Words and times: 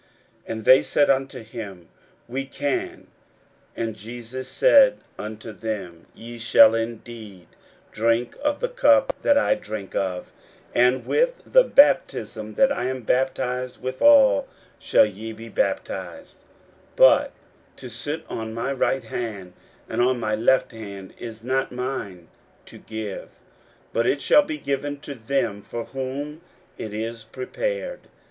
41:010:039 0.47 0.51
And 0.53 0.65
they 0.65 0.81
said 0.81 1.09
unto 1.11 1.43
him, 1.43 1.89
We 2.27 2.45
can. 2.47 3.05
And 3.75 3.95
Jesus 3.95 4.49
said 4.49 4.97
unto 5.19 5.51
them, 5.51 6.07
Ye 6.15 6.39
shall 6.39 6.73
indeed 6.73 7.45
drink 7.91 8.35
of 8.43 8.61
the 8.61 8.67
cup 8.67 9.13
that 9.21 9.37
I 9.37 9.53
drink 9.53 9.93
of; 9.93 10.31
and 10.73 11.05
with 11.05 11.43
the 11.45 11.61
baptism 11.63 12.55
that 12.55 12.71
I 12.71 12.85
am 12.85 13.03
baptized 13.03 13.79
withal 13.79 14.47
shall 14.79 15.05
ye 15.05 15.33
be 15.33 15.49
baptized: 15.49 16.37
41:010:040 16.95 16.95
But 16.95 17.31
to 17.75 17.87
sit 17.87 18.23
on 18.27 18.55
my 18.55 18.73
right 18.73 19.03
hand 19.03 19.53
and 19.87 20.01
on 20.01 20.19
my 20.19 20.33
left 20.35 20.71
hand 20.71 21.13
is 21.19 21.43
not 21.43 21.71
mine 21.71 22.27
to 22.65 22.79
give; 22.79 23.29
but 23.93 24.07
it 24.07 24.19
shall 24.19 24.41
be 24.41 24.57
given 24.57 24.99
to 25.01 25.13
them 25.13 25.61
for 25.61 25.85
whom 25.85 26.41
it 26.79 26.91
is 26.91 27.23
prepared. 27.23 27.99